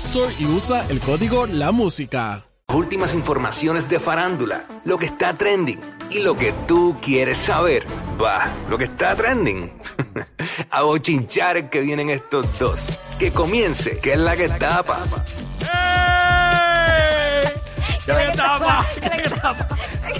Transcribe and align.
Store 0.00 0.34
y 0.38 0.46
usa 0.46 0.86
el 0.88 0.98
código 0.98 1.46
La 1.46 1.72
Música. 1.72 2.42
Últimas 2.68 3.12
informaciones 3.12 3.90
de 3.90 4.00
farándula, 4.00 4.64
lo 4.86 4.96
que 4.96 5.04
está 5.04 5.34
trending 5.34 5.78
y 6.10 6.20
lo 6.20 6.36
que 6.36 6.54
tú 6.66 6.96
quieres 7.02 7.36
saber. 7.36 7.86
Va, 8.18 8.48
lo 8.70 8.78
que 8.78 8.84
está 8.84 9.14
trending. 9.14 9.70
A 10.70 10.82
bochinchar 10.82 11.68
que 11.68 11.82
vienen 11.82 12.08
estos 12.08 12.46
dos. 12.58 12.98
Que 13.18 13.30
comience, 13.30 13.98
que 13.98 14.14
es 14.14 14.18
la 14.18 14.36
que 14.36 14.48
tapa. 14.48 15.04
¡Ey! 15.70 17.52
¿Qué 18.06 18.12
le 18.14 18.32
tapa? 18.32 18.86
¿Qué 18.94 19.10
le 19.10 19.22
tapa? 19.28 19.68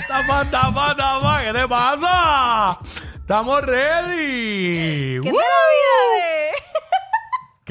Tapa, 0.07 0.51
tapa, 0.51 0.95
tapa. 0.95 1.43
¿Qué 1.43 1.53
te 1.55 1.67
pasa? 1.67 2.79
Estamos 3.15 3.63
ready. 3.63 5.21
¿Qué 5.23 5.33
tal 5.33 5.33
la 5.33 5.65
vida 5.73 6.01
de...? 6.13 6.70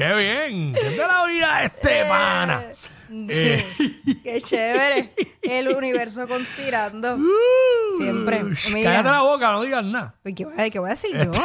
¡Qué 0.00 0.14
bien! 0.14 0.72
¿Qué 0.72 0.90
tal 0.96 1.08
la 1.08 1.24
vida 1.26 1.58
de 1.58 1.66
este 1.66 2.04
pana? 2.06 2.62
Eh. 3.28 3.66
Qué 4.22 4.40
chévere. 4.40 5.12
El 5.42 5.68
universo 5.68 6.26
conspirando. 6.26 7.18
Siempre. 7.98 8.44
Shh, 8.54 8.72
Mira, 8.72 8.92
Cállate 8.92 9.10
la 9.10 9.20
boca, 9.20 9.52
no 9.52 9.60
digas 9.60 9.84
nada. 9.84 10.14
Uy, 10.24 10.34
¿qué, 10.34 10.46
voy 10.46 10.54
a- 10.58 10.70
qué 10.70 10.78
voy 10.78 10.86
a 10.88 10.90
decir 10.92 11.10
yo? 11.18 11.30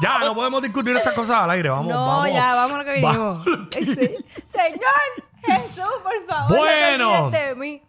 Ya, 0.00 0.18
no 0.20 0.34
podemos 0.34 0.62
discutir 0.62 0.96
estas 0.96 1.12
cosas 1.14 1.42
al 1.42 1.50
aire. 1.50 1.68
Vamos, 1.68 1.92
no, 1.92 2.06
vamos. 2.06 2.32
ya, 2.32 2.54
vamos 2.54 2.74
a 2.74 2.78
lo 2.78 2.84
que 2.84 2.92
vinimos. 2.92 3.44
Sí. 3.72 4.16
Señor 4.46 5.02
Jesús, 5.44 5.84
por 6.02 6.26
favor, 6.26 6.56
Bueno. 6.56 7.04
no 7.24 7.30
te 7.30 7.36
olvides 7.36 7.48
de 7.48 7.54
mí. 7.56 7.82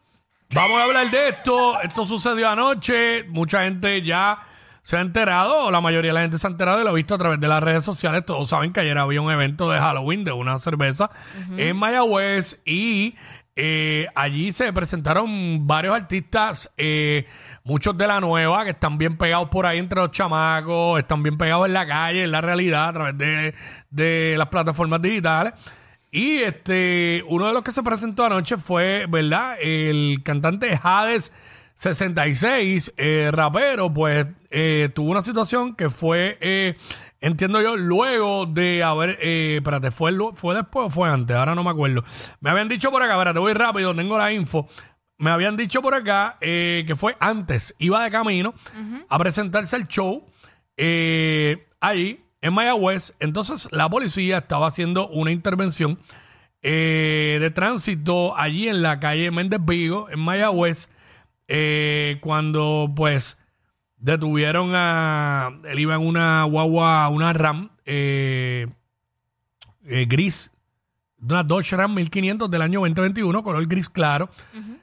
Vamos 0.54 0.78
a 0.80 0.84
hablar 0.84 1.10
de 1.10 1.30
esto. 1.30 1.80
Esto 1.82 2.06
sucedió 2.06 2.50
anoche. 2.50 3.24
Mucha 3.30 3.64
gente 3.64 4.02
ya 4.02 4.40
se 4.84 4.98
ha 4.98 5.02
enterado, 5.02 5.66
o 5.66 5.72
la 5.72 5.82
mayoría 5.82 6.10
de 6.10 6.16
la 6.16 6.22
gente 6.22 6.38
se 6.38 6.46
ha 6.46 6.50
enterado 6.50 6.82
y 6.82 6.84
lo 6.84 6.90
ha 6.90 6.94
visto 6.94 7.16
a 7.16 7.18
través 7.18 7.40
de 7.40 7.48
las 7.48 7.64
redes 7.64 7.86
sociales. 7.86 8.26
Todos 8.26 8.50
saben 8.50 8.74
que 8.74 8.82
ayer 8.82 8.98
había 8.98 9.22
un 9.22 9.32
evento 9.32 9.72
de 9.72 9.80
Halloween 9.80 10.24
de 10.24 10.34
una 10.34 10.58
cerveza 10.58 11.10
en 11.58 11.76
Mayagüez 11.78 12.62
y 12.66 13.16
eh, 13.56 14.08
allí 14.16 14.52
se 14.52 14.74
presentaron 14.74 15.68
varios 15.68 15.96
artistas, 15.96 16.72
eh, 16.78 17.28
muchos 17.64 17.98
de 17.98 18.08
la 18.08 18.20
nueva, 18.20 18.66
que 18.66 18.72
están 18.72 18.98
bien 18.98 19.18
pegados 19.18 19.50
por 19.50 19.66
ahí 19.66 19.78
entre 19.78 20.00
los 20.00 20.12
chamacos, 20.12 21.00
están 21.00 21.24
bien 21.24 21.38
pegados 21.38 21.68
en 21.68 21.74
la 21.74 21.88
calle, 21.88 22.24
en 22.24 22.32
la 22.32 22.42
realidad, 22.42 22.90
a 22.90 22.94
través 22.94 23.18
de, 23.18 23.54
de 23.90 24.36
las 24.38 24.48
plataformas 24.48 25.02
digitales. 25.02 25.54
Y 26.12 26.38
este, 26.38 27.24
uno 27.28 27.48
de 27.48 27.54
los 27.54 27.64
que 27.64 27.72
se 27.72 27.84
presentó 27.84 28.26
anoche 28.26 28.58
fue, 28.58 29.06
¿verdad? 29.08 29.56
El 29.60 30.22
cantante 30.24 30.80
Hades 30.82 31.32
66, 31.84 32.94
eh, 32.96 33.30
rapero, 33.34 33.94
pues 33.94 34.26
eh, 34.50 34.90
tuvo 34.96 35.12
una 35.12 35.22
situación 35.22 35.76
que 35.76 35.90
fue, 35.90 36.38
eh, 36.40 36.78
entiendo 37.20 37.62
yo, 37.62 37.76
luego 37.76 38.46
de 38.46 38.82
haber, 38.82 39.20
eh, 39.22 39.58
espérate, 39.58 39.92
¿fue, 39.92 40.14
¿fue 40.34 40.56
después 40.56 40.88
o 40.88 40.90
fue 40.90 41.10
antes? 41.10 41.36
Ahora 41.36 41.56
no 41.56 41.64
me 41.64 41.72
acuerdo. 41.72 42.06
Me 42.40 42.52
habían 42.52 42.70
dicho 42.70 42.90
por 42.90 43.04
acá, 43.04 43.16
espérate, 43.16 43.40
voy 43.40 43.52
rápido, 43.52 43.94
tengo 43.94 44.18
la 44.18 44.32
info. 44.32 44.70
Me 45.18 45.30
habían 45.30 45.58
dicho 45.58 45.82
por 45.82 45.94
acá 45.94 46.38
eh, 46.40 46.86
que 46.88 46.96
fue 46.96 47.18
antes, 47.20 47.76
iba 47.80 48.02
de 48.02 48.10
camino 48.12 48.54
a 49.10 49.20
presentarse 49.20 49.76
el 49.76 49.90
show 49.90 50.26
eh, 50.78 51.68
ahí 51.82 52.24
en 52.40 52.54
Mayagüez. 52.54 53.14
Entonces 53.20 53.68
la 53.74 53.90
policía 53.90 54.38
estaba 54.38 54.68
haciendo 54.68 55.10
una 55.10 55.32
intervención 55.32 56.00
eh, 56.62 57.40
de 57.42 57.52
tránsito 57.52 58.38
allí 58.38 58.70
en 58.70 58.82
la 58.82 59.02
calle 59.02 59.32
Méndez 59.32 59.60
Vigo, 59.62 60.10
en 60.10 60.22
Mayagüez, 60.22 60.88
eh, 61.48 62.18
cuando 62.22 62.92
pues 62.96 63.38
detuvieron 63.98 64.72
a... 64.74 65.52
Él 65.66 65.80
iba 65.80 65.96
en 65.96 66.02
una 66.06 66.44
guagua, 66.44 67.08
una 67.10 67.34
RAM 67.34 67.70
eh, 67.86 68.68
eh, 69.86 70.06
gris, 70.08 70.52
una 71.22 71.44
Dodge 71.44 71.76
Ram 71.76 71.94
1500 71.94 72.52
del 72.52 72.62
año 72.62 72.80
2021, 72.82 73.44
color 73.44 73.66
gris 73.68 73.90
claro. 73.90 74.30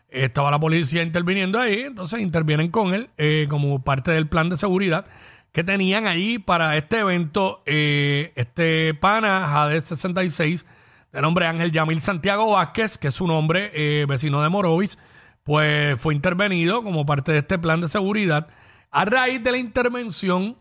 Estaba 0.09 0.50
la 0.50 0.59
policía 0.59 1.03
interviniendo 1.03 1.60
ahí, 1.60 1.82
entonces 1.82 2.20
intervienen 2.20 2.70
con 2.70 2.94
él 2.94 3.10
eh, 3.16 3.47
como 3.49 3.82
parte 3.82 4.10
del 4.10 4.26
plan 4.26 4.49
de 4.49 4.56
seguridad 4.56 5.06
que 5.53 5.65
tenían 5.65 6.06
allí 6.06 6.38
para 6.38 6.76
este 6.76 6.99
evento. 6.99 7.62
eh, 7.66 8.32
este 8.37 8.94
pana, 8.94 9.47
Jade 9.47 9.81
66, 9.81 10.66
de 11.12 11.20
nombre 11.20 11.47
Ángel 11.47 11.72
Yamil 11.72 12.00
Santiago 12.00 12.53
Vázquez, 12.53 12.99
que 12.99 13.09
es 13.09 13.15
su 13.15 13.26
nombre, 13.26 13.70
eh, 13.75 14.06
vecino 14.06 14.43
de 14.43 14.49
Morovis, 14.49 14.99
pues 15.45 16.01
fue 16.01 16.15
intervenido 16.15 16.83
como 16.83 17.06
parte 17.06 17.33
de 17.33 17.39
este 17.39 17.59
plan 17.59 17.81
de 17.81 17.89
seguridad. 17.89 18.49
A 18.91 19.05
raíz 19.05 19.43
de 19.43 19.53
la 19.53 19.59
intervención, 19.59 20.56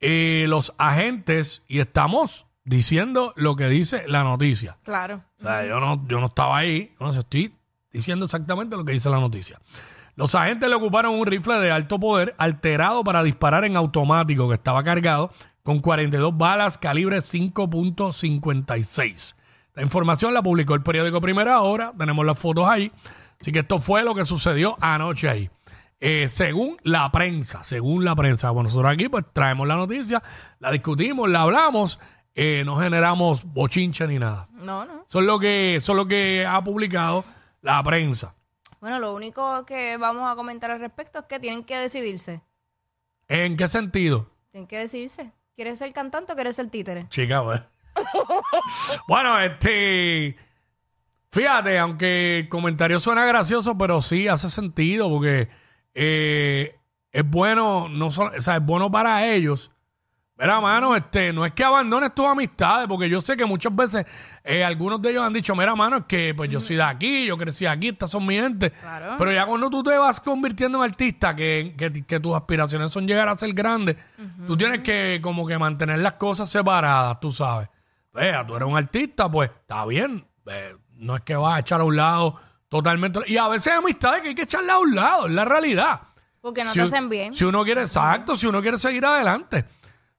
eh, 0.00 0.46
los 0.48 0.72
agentes, 0.78 1.62
y 1.68 1.80
estamos 1.80 2.46
diciendo 2.64 3.32
lo 3.36 3.56
que 3.56 3.68
dice 3.68 4.04
la 4.08 4.24
noticia. 4.24 4.78
Claro. 4.82 5.22
O 5.40 5.42
sea, 5.42 5.66
yo 5.66 5.80
no, 5.80 6.06
yo 6.08 6.20
no 6.20 6.26
estaba 6.26 6.58
ahí, 6.58 6.92
yo 6.98 7.06
no 7.06 7.12
sé, 7.12 7.20
estoy 7.20 7.54
diciendo 7.92 8.24
exactamente 8.24 8.76
lo 8.76 8.84
que 8.84 8.92
dice 8.92 9.10
la 9.10 9.20
noticia. 9.20 9.60
Los 10.16 10.34
agentes 10.34 10.68
le 10.68 10.74
ocuparon 10.76 11.14
un 11.14 11.26
rifle 11.26 11.58
de 11.58 11.72
alto 11.72 11.98
poder 11.98 12.34
alterado 12.38 13.02
para 13.02 13.22
disparar 13.22 13.64
en 13.64 13.76
automático 13.76 14.48
que 14.48 14.54
estaba 14.54 14.84
cargado 14.84 15.32
con 15.64 15.80
42 15.80 16.36
balas 16.36 16.78
calibre 16.78 17.18
5.56. 17.18 19.34
La 19.74 19.82
información 19.82 20.32
la 20.32 20.42
publicó 20.42 20.74
el 20.74 20.82
periódico 20.82 21.20
Primera 21.20 21.60
Hora, 21.60 21.92
tenemos 21.98 22.24
las 22.24 22.38
fotos 22.38 22.68
ahí. 22.68 22.92
Así 23.44 23.52
que 23.52 23.58
esto 23.58 23.78
fue 23.78 24.02
lo 24.02 24.14
que 24.14 24.24
sucedió 24.24 24.74
anoche 24.80 25.28
ahí. 25.28 25.50
Eh, 26.00 26.28
según 26.28 26.78
la 26.82 27.12
prensa, 27.12 27.62
según 27.62 28.02
la 28.02 28.16
prensa, 28.16 28.50
bueno, 28.50 28.70
nosotros 28.70 28.90
aquí 28.90 29.10
pues 29.10 29.26
traemos 29.34 29.68
la 29.68 29.76
noticia, 29.76 30.22
la 30.60 30.70
discutimos, 30.70 31.28
la 31.28 31.42
hablamos, 31.42 32.00
eh, 32.34 32.62
no 32.64 32.78
generamos 32.78 33.44
bochincha 33.44 34.06
ni 34.06 34.18
nada. 34.18 34.48
No, 34.50 34.86
no. 34.86 35.04
Eso 35.06 35.18
es 35.18 35.26
lo 35.26 35.38
que, 35.38 35.76
eso 35.76 35.92
es 35.92 35.96
lo 35.96 36.08
que 36.08 36.46
ha 36.46 36.64
publicado 36.64 37.22
la 37.60 37.82
prensa. 37.82 38.34
Bueno, 38.80 38.98
lo 38.98 39.14
único 39.14 39.66
que 39.66 39.98
vamos 39.98 40.32
a 40.32 40.36
comentar 40.36 40.70
al 40.70 40.80
respecto 40.80 41.18
es 41.18 41.26
que 41.26 41.38
tienen 41.38 41.64
que 41.64 41.76
decidirse. 41.76 42.40
¿En 43.28 43.58
qué 43.58 43.68
sentido? 43.68 44.30
Tienen 44.52 44.66
que 44.66 44.78
decidirse. 44.78 45.32
¿Quieres 45.54 45.78
ser 45.78 45.92
cantante 45.92 46.32
o 46.32 46.34
quieres 46.34 46.56
ser 46.56 46.70
títere? 46.70 47.10
Chica, 47.10 47.44
pues. 47.44 47.60
bueno, 49.06 49.38
este. 49.38 50.34
Fíjate, 51.34 51.78
aunque 51.80 52.38
el 52.40 52.48
comentario 52.48 53.00
suena 53.00 53.24
gracioso, 53.26 53.76
pero 53.76 54.00
sí 54.00 54.28
hace 54.28 54.48
sentido 54.48 55.08
porque 55.10 55.48
eh, 55.92 56.76
es 57.10 57.28
bueno, 57.28 57.88
no 57.88 58.10
solo- 58.10 58.32
o 58.38 58.40
sea, 58.40 58.56
es 58.56 58.64
bueno 58.64 58.90
para 58.90 59.26
ellos. 59.26 59.70
Mira, 60.36 60.60
mano, 60.60 60.96
este, 60.96 61.32
no 61.32 61.44
es 61.46 61.52
que 61.52 61.62
abandones 61.62 62.12
tus 62.14 62.26
amistades, 62.26 62.88
porque 62.88 63.08
yo 63.08 63.20
sé 63.20 63.36
que 63.36 63.44
muchas 63.44 63.74
veces 63.74 64.04
eh, 64.42 64.64
algunos 64.64 65.00
de 65.00 65.10
ellos 65.10 65.24
han 65.24 65.32
dicho, 65.32 65.54
mira, 65.54 65.76
mano, 65.76 65.98
es 65.98 66.04
que 66.06 66.34
pues 66.36 66.50
yo 66.50 66.58
soy 66.58 66.74
de 66.76 66.82
aquí, 66.82 67.26
yo 67.26 67.36
crecí 67.36 67.66
aquí, 67.66 67.88
estas 67.88 68.10
son 68.10 68.26
mi 68.26 68.34
gente. 68.36 68.70
Claro. 68.72 69.14
Pero 69.16 69.32
ya 69.32 69.46
cuando 69.46 69.70
tú 69.70 69.82
te 69.84 69.96
vas 69.96 70.20
convirtiendo 70.20 70.78
en 70.78 70.90
artista, 70.90 71.36
que, 71.36 71.74
que, 71.78 72.04
que 72.04 72.18
tus 72.20 72.34
aspiraciones 72.34 72.90
son 72.90 73.06
llegar 73.06 73.28
a 73.28 73.36
ser 73.36 73.52
grande, 73.52 73.96
tú 74.46 74.56
tienes 74.56 74.80
que 74.80 75.20
como 75.22 75.46
que 75.46 75.56
mantener 75.58 76.00
las 76.00 76.14
cosas 76.14 76.48
separadas, 76.50 77.18
tú 77.20 77.30
sabes. 77.30 77.68
Vea, 78.12 78.44
tú 78.46 78.56
eres 78.56 78.68
un 78.68 78.76
artista, 78.76 79.28
pues 79.30 79.50
está 79.50 79.84
bien. 79.86 80.24
eh, 80.46 80.74
no 81.04 81.16
es 81.16 81.22
que 81.22 81.36
vas 81.36 81.56
a 81.56 81.60
echar 81.60 81.80
a 81.80 81.84
un 81.84 81.96
lado 81.96 82.40
totalmente. 82.68 83.20
Y 83.26 83.36
a 83.36 83.48
veces 83.48 83.72
hay 83.72 83.78
amistades 83.78 84.22
que 84.22 84.28
hay 84.28 84.34
que 84.34 84.42
echarla 84.42 84.74
a 84.74 84.78
un 84.78 84.94
lado, 84.94 85.26
es 85.26 85.32
la 85.32 85.44
realidad. 85.44 86.00
Porque 86.40 86.64
no 86.64 86.70
Si 86.70 86.78
te 86.78 86.82
hacen 86.82 87.08
bien. 87.08 87.34
Si 87.34 87.44
uno 87.44 87.64
quiere, 87.64 87.82
exacto, 87.82 88.34
si 88.34 88.46
uno 88.46 88.60
quiere 88.60 88.78
seguir 88.78 89.04
adelante. 89.04 89.64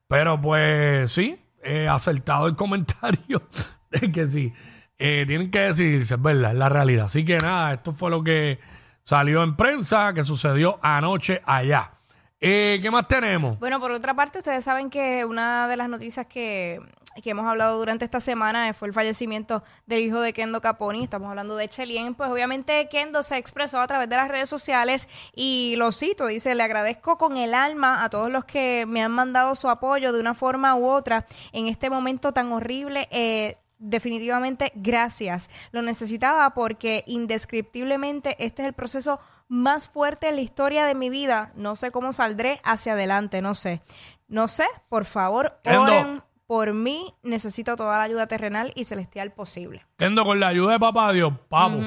Pero 0.07 0.39
pues 0.39 1.11
sí, 1.11 1.37
eh, 1.63 1.87
acertado 1.87 2.47
el 2.47 2.55
comentario 2.57 3.41
de 3.89 4.11
que 4.11 4.27
sí, 4.27 4.53
eh, 4.97 5.25
tienen 5.27 5.51
que 5.51 5.59
decidirse, 5.59 6.15
es 6.15 6.21
verdad, 6.21 6.51
es 6.51 6.57
la 6.57 6.69
realidad. 6.69 7.05
Así 7.05 7.25
que 7.25 7.37
nada, 7.37 7.73
esto 7.73 7.93
fue 7.93 8.09
lo 8.09 8.23
que 8.23 8.59
salió 9.03 9.43
en 9.43 9.55
prensa, 9.55 10.13
que 10.13 10.23
sucedió 10.23 10.79
anoche 10.81 11.41
allá. 11.45 11.91
Eh, 12.39 12.77
¿Qué 12.81 12.91
más 12.91 13.07
tenemos? 13.07 13.57
Bueno, 13.59 13.79
por 13.79 13.91
otra 13.91 14.13
parte, 14.13 14.39
ustedes 14.39 14.63
saben 14.63 14.89
que 14.89 15.25
una 15.25 15.67
de 15.67 15.77
las 15.77 15.89
noticias 15.89 16.27
que 16.27 16.79
que 17.21 17.29
hemos 17.29 17.45
hablado 17.45 17.77
durante 17.77 18.05
esta 18.05 18.19
semana, 18.19 18.69
eh, 18.69 18.73
fue 18.73 18.87
el 18.87 18.93
fallecimiento 18.93 19.63
del 19.85 20.01
hijo 20.01 20.19
de 20.19 20.33
Kendo 20.33 20.61
Caponi. 20.61 21.03
Estamos 21.03 21.29
hablando 21.29 21.55
de 21.55 21.69
Chelien. 21.69 22.13
Pues 22.15 22.29
obviamente 22.29 22.87
Kendo 22.89 23.23
se 23.23 23.37
expresó 23.37 23.79
a 23.79 23.87
través 23.87 24.09
de 24.09 24.15
las 24.17 24.27
redes 24.27 24.49
sociales 24.49 25.07
y 25.33 25.75
lo 25.77 25.91
cito, 25.91 26.27
dice, 26.27 26.55
le 26.55 26.63
agradezco 26.63 27.17
con 27.17 27.37
el 27.37 27.53
alma 27.53 28.03
a 28.03 28.09
todos 28.09 28.29
los 28.29 28.45
que 28.45 28.85
me 28.87 29.01
han 29.01 29.11
mandado 29.11 29.55
su 29.55 29.69
apoyo 29.69 30.11
de 30.11 30.19
una 30.19 30.33
forma 30.33 30.75
u 30.75 30.87
otra 30.87 31.25
en 31.53 31.67
este 31.67 31.89
momento 31.89 32.33
tan 32.33 32.51
horrible. 32.51 33.07
Eh, 33.11 33.57
definitivamente 33.77 34.71
gracias. 34.75 35.49
Lo 35.71 35.81
necesitaba 35.81 36.53
porque 36.53 37.03
indescriptiblemente 37.07 38.35
este 38.39 38.63
es 38.63 38.67
el 38.67 38.73
proceso 38.73 39.19
más 39.47 39.87
fuerte 39.87 40.29
en 40.29 40.35
la 40.35 40.41
historia 40.41 40.85
de 40.85 40.95
mi 40.95 41.09
vida. 41.09 41.51
No 41.55 41.75
sé 41.75 41.91
cómo 41.91 42.13
saldré 42.13 42.59
hacia 42.63 42.93
adelante, 42.93 43.41
no 43.41 43.55
sé. 43.55 43.81
No 44.27 44.47
sé, 44.47 44.65
por 44.89 45.05
favor, 45.05 45.59
Kendo. 45.63 45.83
oren 45.83 46.24
por 46.47 46.73
mí. 46.73 47.13
Necesito 47.23 47.75
toda 47.75 47.97
la 47.97 48.03
ayuda 48.03 48.27
terrenal 48.27 48.71
y 48.75 48.83
celestial 48.83 49.31
posible. 49.33 49.85
Kendo, 49.97 50.23
con 50.23 50.39
la 50.39 50.47
ayuda 50.49 50.73
de 50.73 50.79
papá 50.79 51.11
Dios, 51.13 51.33
papo, 51.49 51.77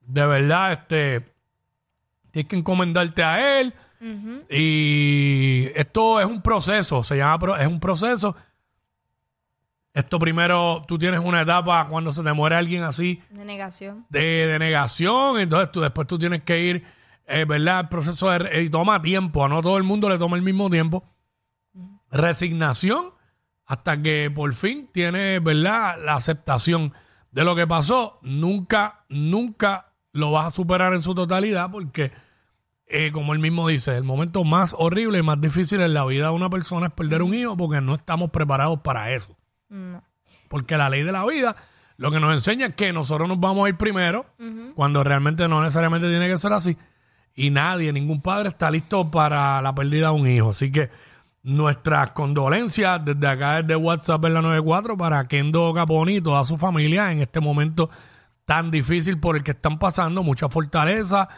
de 0.00 0.26
verdad, 0.26 0.72
este, 0.72 1.32
tienes 2.30 2.48
que 2.48 2.56
encomendarte 2.56 3.22
a 3.24 3.60
él. 3.60 3.74
Y 4.50 5.66
esto 5.74 6.20
es 6.20 6.26
un 6.26 6.42
proceso, 6.42 7.02
se 7.02 7.16
llama, 7.16 7.38
pro- 7.38 7.56
es 7.56 7.66
un 7.66 7.80
proceso. 7.80 8.36
Esto 9.94 10.18
primero, 10.18 10.82
tú 10.86 10.98
tienes 10.98 11.20
una 11.20 11.42
etapa 11.42 11.86
cuando 11.88 12.10
se 12.10 12.22
te 12.22 12.32
muere 12.32 12.56
alguien 12.56 12.82
así 12.82 13.22
De 13.30 13.44
negación. 13.44 14.04
de, 14.10 14.20
de 14.48 14.58
negación, 14.58 15.38
entonces 15.40 15.70
tú 15.72 15.80
después 15.80 16.06
tú 16.06 16.18
tienes 16.18 16.42
que 16.42 16.60
ir, 16.60 16.84
eh, 17.26 17.44
¿verdad? 17.46 17.80
El 17.80 17.88
proceso 17.88 18.28
de, 18.30 18.62
y 18.64 18.68
toma 18.68 19.00
tiempo, 19.00 19.44
a 19.44 19.48
no 19.48 19.62
todo 19.62 19.78
el 19.78 19.84
mundo 19.84 20.08
le 20.10 20.18
toma 20.18 20.36
el 20.36 20.42
mismo 20.42 20.68
tiempo. 20.68 21.04
Resignación 22.10 23.12
hasta 23.66 24.00
que 24.02 24.30
por 24.34 24.52
fin 24.54 24.88
tienes, 24.92 25.42
¿verdad? 25.42 25.96
La 26.04 26.14
aceptación 26.14 26.92
de 27.30 27.44
lo 27.44 27.56
que 27.56 27.66
pasó. 27.66 28.18
Nunca, 28.22 29.04
nunca 29.08 29.92
lo 30.12 30.32
vas 30.32 30.46
a 30.46 30.50
superar 30.50 30.94
en 30.94 31.02
su 31.02 31.14
totalidad 31.14 31.70
porque, 31.70 32.12
eh, 32.86 33.10
como 33.12 33.32
él 33.32 33.38
mismo 33.38 33.68
dice, 33.68 33.96
el 33.96 34.04
momento 34.04 34.44
más 34.44 34.74
horrible 34.78 35.18
y 35.18 35.22
más 35.22 35.40
difícil 35.40 35.80
en 35.80 35.94
la 35.94 36.04
vida 36.04 36.26
de 36.26 36.34
una 36.34 36.50
persona 36.50 36.86
es 36.86 36.92
perder 36.92 37.22
un 37.22 37.34
hijo 37.34 37.56
porque 37.56 37.80
no 37.80 37.94
estamos 37.94 38.30
preparados 38.30 38.80
para 38.80 39.12
eso. 39.12 39.36
No. 39.68 40.02
Porque 40.48 40.76
la 40.76 40.90
ley 40.90 41.02
de 41.02 41.12
la 41.12 41.24
vida 41.24 41.56
lo 41.96 42.10
que 42.10 42.20
nos 42.20 42.32
enseña 42.32 42.66
es 42.66 42.74
que 42.74 42.92
nosotros 42.92 43.28
nos 43.28 43.38
vamos 43.38 43.66
a 43.66 43.68
ir 43.68 43.76
primero, 43.76 44.26
cuando 44.74 45.04
realmente 45.04 45.46
no 45.48 45.62
necesariamente 45.62 46.08
tiene 46.08 46.28
que 46.28 46.36
ser 46.38 46.52
así. 46.52 46.76
Y 47.34 47.50
nadie, 47.50 47.92
ningún 47.92 48.20
padre 48.20 48.48
está 48.48 48.70
listo 48.70 49.10
para 49.10 49.60
la 49.62 49.74
pérdida 49.74 50.08
de 50.08 50.14
un 50.14 50.28
hijo. 50.28 50.50
Así 50.50 50.72
que 50.72 50.90
nuestras 51.44 52.12
condolencias 52.12 53.04
desde 53.04 53.28
acá, 53.28 53.62
desde 53.62 53.76
WhatsApp 53.76 54.24
en 54.24 54.34
la 54.34 54.42
94, 54.42 54.96
para 54.96 55.28
Kendo 55.28 55.72
Caponi 55.74 56.16
y 56.16 56.20
toda 56.20 56.44
su 56.44 56.56
familia 56.56 57.12
en 57.12 57.20
este 57.20 57.38
momento 57.38 57.90
tan 58.46 58.70
difícil 58.70 59.20
por 59.20 59.36
el 59.36 59.44
que 59.44 59.52
están 59.52 59.78
pasando. 59.78 60.22
Mucha 60.22 60.48
fortaleza 60.48 61.28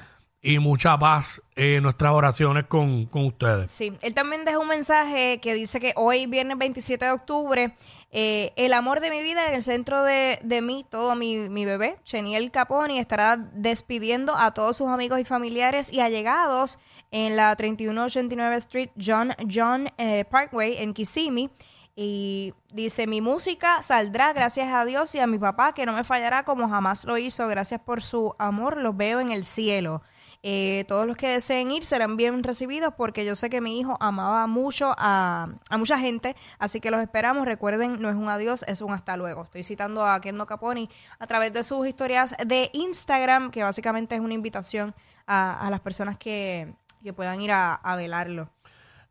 y 0.41 0.61
mucha 0.61 0.97
paz 0.97 1.43
en 1.57 1.83
nuestras 1.83 2.13
oraciones 2.13 2.67
con, 2.67 3.07
con 3.07 3.27
ustedes. 3.27 3.69
Sí, 3.69 3.93
él 4.01 4.15
también 4.15 4.45
dejó 4.45 4.61
un 4.61 4.69
mensaje 4.69 5.41
que 5.41 5.55
dice 5.55 5.81
que 5.81 5.93
hoy, 5.97 6.27
viernes 6.27 6.57
27 6.57 7.05
de 7.05 7.11
octubre, 7.11 7.75
eh, 8.13 8.53
el 8.55 8.75
amor 8.75 9.01
de 9.01 9.11
mi 9.11 9.23
vida 9.23 9.49
en 9.49 9.57
el 9.57 9.63
centro 9.65 10.05
de, 10.05 10.39
de 10.45 10.63
mí, 10.63 10.87
todo 10.89 11.17
mi, 11.17 11.49
mi 11.49 11.65
bebé, 11.65 11.97
Cheniel 12.05 12.53
Caponi, 12.53 13.01
estará 13.01 13.37
despidiendo 13.55 14.37
a 14.37 14.55
todos 14.55 14.77
sus 14.77 14.87
amigos 14.87 15.19
y 15.19 15.25
familiares 15.25 15.93
y 15.93 15.99
allegados 15.99 16.79
en 17.11 17.37
la 17.37 17.55
3189 17.55 18.57
Street 18.57 18.91
John 19.01 19.33
John 19.51 19.89
eh, 19.99 20.25
Parkway 20.25 20.77
en 20.79 20.95
Kissimmee. 20.95 21.51
Y 21.99 22.53
dice, 22.75 23.07
mi 23.07 23.23
música 23.23 23.81
saldrá 23.81 24.35
gracias 24.35 24.69
a 24.69 24.85
Dios 24.85 25.15
y 25.15 25.19
a 25.19 25.27
mi 25.27 25.39
papá 25.39 25.73
que 25.73 25.87
no 25.87 25.95
me 25.95 26.05
fallará 26.05 26.45
como 26.45 26.69
jamás 26.69 27.05
lo 27.07 27.17
hizo. 27.17 27.49
Gracias 27.49 27.81
por 27.81 28.03
su 28.03 28.35
amor, 28.39 28.77
los 28.77 28.95
veo 28.95 29.19
en 29.21 29.31
el 29.31 29.47
cielo. 29.47 30.03
Eh, 30.43 30.85
todos 30.87 31.07
los 31.07 31.17
que 31.17 31.29
deseen 31.29 31.71
ir 31.71 31.85
serán 31.85 32.17
bien 32.17 32.43
recibidos 32.43 32.93
porque 32.97 33.25
yo 33.25 33.35
sé 33.35 33.49
que 33.49 33.63
mi 33.63 33.81
hijo 33.81 33.97
amaba 33.99 34.47
mucho 34.47 34.95
a, 34.99 35.49
a 35.71 35.79
mucha 35.79 35.99
gente, 35.99 36.37
así 36.59 36.81
que 36.81 36.91
los 36.91 37.01
esperamos. 37.01 37.47
Recuerden, 37.47 38.01
no 38.01 38.11
es 38.11 38.15
un 38.15 38.29
adiós, 38.29 38.65
es 38.69 38.83
un 38.83 38.93
hasta 38.93 39.17
luego. 39.17 39.45
Estoy 39.45 39.65
citando 39.65 40.07
a 40.07 40.21
Kendo 40.21 40.47
Caponi 40.47 40.91
a 41.19 41.27
través 41.27 41.55
de 41.55 41.65
sus 41.65 41.87
historias 41.87 42.37
de 42.47 42.69
Instagram, 42.75 43.51
que 43.51 43.63
básicamente 43.63 44.15
es 44.15 44.21
una 44.21 44.35
invitación 44.35 44.95
a, 45.27 45.67
a 45.67 45.71
las 45.71 45.81
personas 45.81 46.19
que, 46.19 46.75
que 47.07 47.13
puedan 47.13 47.41
ir 47.41 47.53
a, 47.53 47.73
a 47.73 47.95
velarlo. 47.95 48.51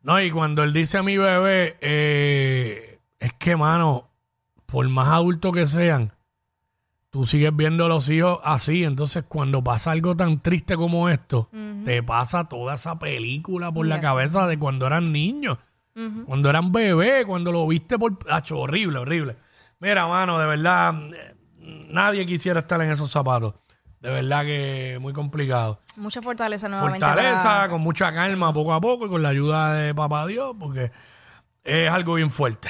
No, 0.02 0.20
y 0.20 0.30
cuando 0.30 0.62
él 0.62 0.74
dice 0.74 0.98
a 0.98 1.02
mi 1.02 1.16
bebé, 1.16 1.78
eh, 1.80 3.00
es 3.18 3.32
que, 3.32 3.56
mano, 3.56 4.10
por 4.66 4.86
más 4.88 5.08
adultos 5.08 5.54
que 5.54 5.66
sean, 5.66 6.12
tú 7.08 7.24
sigues 7.24 7.56
viendo 7.56 7.86
a 7.86 7.88
los 7.88 8.08
hijos 8.10 8.38
así. 8.44 8.84
Entonces, 8.84 9.24
cuando 9.26 9.64
pasa 9.64 9.92
algo 9.92 10.14
tan 10.14 10.40
triste 10.40 10.76
como 10.76 11.08
esto, 11.08 11.48
te 11.86 12.02
pasa 12.02 12.44
toda 12.44 12.74
esa 12.74 12.98
película 12.98 13.72
por 13.72 13.86
la 13.86 14.00
cabeza 14.02 14.46
de 14.46 14.58
cuando 14.58 14.86
eran 14.86 15.10
niños, 15.10 15.56
cuando 16.26 16.50
eran 16.50 16.70
bebés, 16.70 17.24
cuando 17.24 17.50
lo 17.50 17.66
viste 17.66 17.98
por. 17.98 18.18
Hacho, 18.30 18.58
horrible, 18.58 18.98
horrible. 18.98 19.36
Mira, 19.80 20.06
mano, 20.06 20.38
de 20.38 20.46
verdad, 20.46 20.94
eh, 21.14 21.34
nadie 21.88 22.26
quisiera 22.26 22.60
estar 22.60 22.80
en 22.82 22.92
esos 22.92 23.10
zapatos. 23.10 23.54
De 24.00 24.10
verdad 24.10 24.44
que 24.44 24.98
muy 25.00 25.12
complicado. 25.12 25.80
Mucha 25.96 26.20
fortaleza 26.22 26.68
nuevamente. 26.68 27.04
Fortaleza, 27.04 27.42
para- 27.42 27.68
con 27.68 27.80
mucha 27.80 28.12
calma, 28.12 28.52
poco 28.52 28.72
a 28.74 28.80
poco, 28.80 29.06
y 29.06 29.08
con 29.08 29.22
la 29.22 29.30
ayuda 29.30 29.72
de 29.74 29.94
papá 29.94 30.26
Dios, 30.26 30.54
porque 30.58 30.92
es 31.64 31.90
algo 31.90 32.14
bien 32.14 32.30
fuerte. 32.30 32.68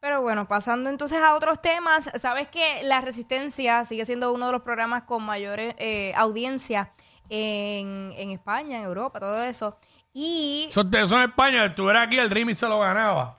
Pero 0.00 0.22
bueno, 0.22 0.46
pasando 0.46 0.88
entonces 0.88 1.18
a 1.20 1.34
otros 1.34 1.60
temas, 1.60 2.10
sabes 2.14 2.46
que 2.48 2.82
La 2.84 3.00
Resistencia 3.00 3.84
sigue 3.84 4.06
siendo 4.06 4.32
uno 4.32 4.46
de 4.46 4.52
los 4.52 4.62
programas 4.62 5.02
con 5.02 5.24
mayor 5.24 5.58
eh, 5.60 6.12
audiencia 6.16 6.92
en, 7.28 8.12
en 8.16 8.30
España, 8.30 8.78
en 8.78 8.84
Europa, 8.84 9.18
todo 9.18 9.42
eso. 9.42 9.76
Y 10.14 10.66
Eso, 10.70 10.88
te- 10.88 11.02
eso 11.02 11.16
en 11.20 11.28
España, 11.28 11.62
si 11.64 11.66
estuviera 11.70 12.02
aquí, 12.02 12.18
el 12.18 12.30
Rimi 12.30 12.54
se 12.54 12.68
lo 12.68 12.78
ganaba. 12.78 13.34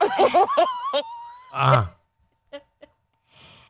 Ajá. 1.52 1.94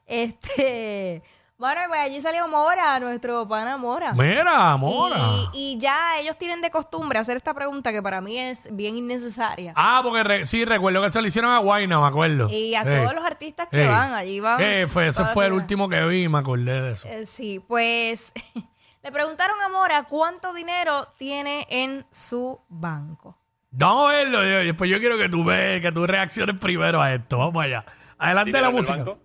este, 0.06 1.23
bueno, 1.58 1.81
pues 1.88 2.00
allí 2.00 2.20
salió 2.20 2.46
Mora, 2.46 3.00
nuestro 3.00 3.46
pana 3.49 3.76
Mora. 3.76 4.12
Mira, 4.12 4.76
Mora. 4.76 5.19
Y, 5.52 5.75
y 5.75 5.78
ya 5.78 6.19
ellos 6.20 6.37
tienen 6.38 6.60
de 6.60 6.70
costumbre 6.70 7.19
hacer 7.19 7.37
esta 7.37 7.52
pregunta 7.52 7.90
que 7.93 8.00
para 8.00 8.20
mí 8.20 8.38
es 8.38 8.69
bien 8.72 8.96
innecesaria. 8.96 9.72
Ah, 9.76 10.00
porque 10.05 10.22
re- 10.22 10.46
sí, 10.46 10.64
recuerdo 10.64 11.02
que 11.02 11.10
se 11.10 11.20
lo 11.20 11.26
hicieron 11.26 11.50
a 11.50 11.58
Guayna, 11.58 12.00
me 12.00 12.06
acuerdo. 12.06 12.49
Y 12.49 12.75
a 12.76 12.84
todos 12.84 13.12
los 13.12 13.25
artistas 13.25 13.66
que 13.70 13.87
van, 13.87 14.14
allí 14.14 14.38
van. 14.40 14.60
Eh, 14.62 14.87
fue, 14.87 15.08
ese 15.08 15.25
fue 15.26 15.46
el 15.46 15.52
último 15.52 15.88
que 15.88 16.05
vi, 16.06 16.28
me 16.28 16.38
acordé 16.38 16.81
de 16.81 16.93
eso. 16.93 17.08
Eh, 17.08 17.26
sí, 17.26 17.58
pues 17.66 18.32
le 19.02 19.11
preguntaron 19.11 19.61
a 19.61 19.69
Mora 19.69 20.04
cuánto 20.04 20.52
dinero 20.52 21.08
tiene 21.19 21.66
en 21.70 22.06
su 22.12 22.61
banco. 22.69 23.37
Vamos 23.70 24.11
a 24.12 24.14
verlo, 24.16 24.43
yo- 24.44 24.58
después 24.64 24.88
yo 24.88 24.99
quiero 25.00 25.19
que 25.19 25.28
tú 25.28 25.43
ve, 25.44 25.81
que 25.82 25.90
tú 25.90 26.06
reacciones 26.06 26.58
primero 26.61 27.02
a 27.02 27.12
esto. 27.14 27.38
Vamos 27.38 27.64
allá. 27.64 27.84
Adelante 28.16 28.61
la 28.61 28.70
música. 28.70 28.96
banco. 28.96 29.19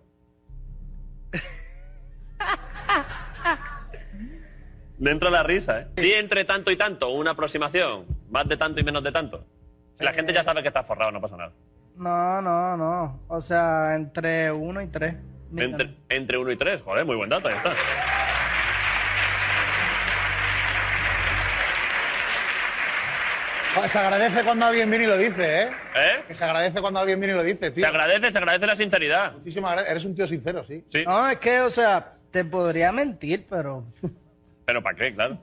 Dentro 5.04 5.28
de 5.28 5.36
la 5.36 5.42
risa, 5.42 5.80
¿eh? 5.80 5.86
Di 5.96 6.12
entre 6.14 6.46
tanto 6.46 6.70
y 6.70 6.76
tanto, 6.78 7.10
una 7.10 7.32
aproximación. 7.32 8.06
Más 8.30 8.48
de 8.48 8.56
tanto 8.56 8.80
y 8.80 8.84
menos 8.84 9.04
de 9.04 9.12
tanto. 9.12 9.44
Si 9.96 10.02
la 10.02 10.14
gente 10.14 10.32
ya 10.32 10.42
sabe 10.42 10.62
que 10.62 10.68
está 10.68 10.82
forrado, 10.82 11.12
no 11.12 11.20
pasa 11.20 11.36
nada. 11.36 11.52
No, 11.96 12.40
no, 12.40 12.74
no. 12.78 13.20
O 13.28 13.38
sea, 13.38 13.94
entre 13.96 14.50
uno 14.50 14.80
y 14.80 14.86
tres. 14.86 15.14
Entre, 15.54 15.94
entre 16.08 16.38
uno 16.38 16.50
y 16.50 16.56
tres, 16.56 16.80
joder, 16.80 17.04
muy 17.04 17.16
buen 17.16 17.28
dato, 17.28 17.50
ya 17.50 17.56
está. 17.56 17.70
Joder, 23.74 23.88
Se 23.90 23.98
agradece 23.98 24.42
cuando 24.44 24.66
alguien 24.66 24.88
viene 24.88 25.04
y 25.04 25.08
lo 25.08 25.18
dice, 25.18 25.62
¿eh? 25.64 25.68
¿Eh? 25.96 26.22
Que 26.28 26.34
se 26.34 26.44
agradece 26.44 26.80
cuando 26.80 27.00
alguien 27.00 27.18
viene 27.20 27.34
y 27.34 27.36
lo 27.36 27.42
dice, 27.42 27.66
Se 27.66 27.70
tío. 27.72 27.86
agradece, 27.86 28.30
se 28.30 28.38
agradece 28.38 28.66
la 28.66 28.76
sinceridad. 28.76 29.32
Muchísimas 29.32 29.72
gracias. 29.72 29.90
Eres 29.90 30.04
un 30.06 30.14
tío 30.14 30.26
sincero, 30.26 30.64
sí. 30.64 30.82
Sí, 30.86 31.04
No, 31.04 31.28
es 31.28 31.38
que, 31.38 31.60
o 31.60 31.70
sea, 31.70 32.14
te 32.30 32.44
podría 32.44 32.90
mentir, 32.90 33.46
pero. 33.50 33.84
Pero 34.64 34.82
¿para 34.82 34.96
qué? 34.96 35.14
Claro. 35.14 35.38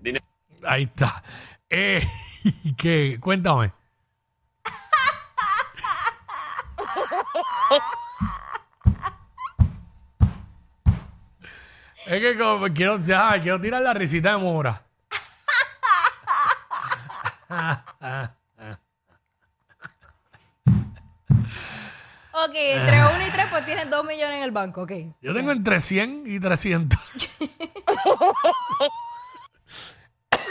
Dinero. 0.00 0.24
Ahí 0.64 0.84
está. 0.84 1.22
Eh, 1.68 2.06
¿qué? 2.76 3.18
Cuéntame. 3.20 3.72
es 12.06 12.20
que 12.20 12.38
como 12.38 12.66
quiero, 12.72 13.04
ya, 13.04 13.40
quiero 13.40 13.60
tirar 13.60 13.82
la 13.82 13.92
risita 13.94 14.30
de 14.32 14.38
Mora. 14.38 14.82
Ok, 22.46 22.56
entre 22.56 22.98
uno 22.98 23.26
y 23.26 23.30
tres, 23.30 23.46
pues 23.48 23.64
tienes 23.64 23.88
dos 23.88 24.04
millones 24.04 24.36
en 24.38 24.42
el 24.42 24.50
banco, 24.50 24.82
ok. 24.82 24.92
Yo 25.22 25.32
tengo 25.32 25.52
entre 25.52 25.80
100 25.80 26.24
y 26.26 26.40
300. 26.40 27.00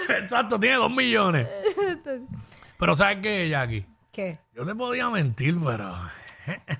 Exacto, 0.09 0.59
tiene 0.59 0.75
2 0.77 0.91
millones. 0.91 1.47
Pero 2.77 2.95
¿sabes 2.95 3.17
qué, 3.21 3.47
Jackie? 3.49 3.85
¿Qué? 4.11 4.39
Yo 4.53 4.65
te 4.65 4.75
podía 4.75 5.09
mentir, 5.09 5.57
pero... 5.63 5.95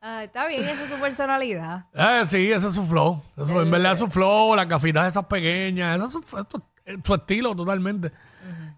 Ah, 0.00 0.22
está 0.24 0.46
bien, 0.46 0.66
esa 0.68 0.84
es 0.84 0.90
su 0.90 0.96
personalidad. 0.96 1.86
Eh, 1.92 2.22
sí, 2.28 2.52
ese 2.52 2.68
es 2.68 2.74
su 2.74 2.86
flow. 2.86 3.20
Eso, 3.36 3.60
en 3.60 3.70
verdad 3.70 3.92
es 3.92 3.98
su 3.98 4.06
flow, 4.06 4.54
las 4.54 4.68
gafitas 4.68 5.08
esas 5.08 5.26
pequeñas, 5.26 5.96
ese 5.96 6.06
es 6.06 6.12
su, 6.12 6.38
esto- 6.38 6.62
es 6.84 6.98
su 7.02 7.14
estilo 7.14 7.54
totalmente. 7.56 8.12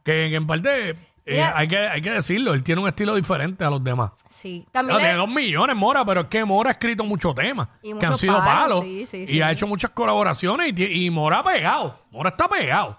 que, 0.02 0.12
que 0.30 0.34
en 0.34 0.46
parte 0.46 0.96
eh, 1.38 1.42
hay, 1.42 1.68
que, 1.68 1.76
hay 1.78 2.02
que 2.02 2.10
decirlo, 2.10 2.54
él 2.54 2.62
tiene 2.64 2.80
un 2.80 2.88
estilo 2.88 3.14
diferente 3.14 3.64
a 3.64 3.70
los 3.70 3.82
demás. 3.82 4.12
Sí. 4.28 4.66
También 4.72 4.98
tiene 4.98 5.12
le- 5.12 5.18
dos 5.18 5.28
millones, 5.28 5.76
Mora, 5.76 6.04
pero 6.04 6.22
es 6.22 6.26
que 6.26 6.44
Mora 6.44 6.70
ha 6.70 6.72
escrito 6.72 7.04
muchos 7.04 7.34
temas 7.34 7.68
Y 7.82 7.92
que 7.94 8.06
han 8.06 8.16
sido 8.18 8.38
palos, 8.38 8.80
palos. 8.80 8.84
sí, 8.84 9.06
sí, 9.06 9.16
y 9.22 9.26
sí. 9.26 9.42
ha 9.42 9.50
hecho 9.52 9.66
muchas 9.66 9.90
colaboraciones 9.90 10.72
y, 10.76 11.04
y 11.06 11.10
Mora 11.10 11.38
ha 11.38 11.44
pegado. 11.44 12.00
Mora 12.10 12.30
está 12.30 12.48
pegado. 12.48 12.98